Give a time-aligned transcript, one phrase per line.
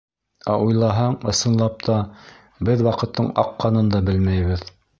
[0.53, 1.99] Ә уйлаһаң, ысынлап та,
[2.71, 4.69] беҙ ваҡыттың аҡҡанын да белмәйбеҙ.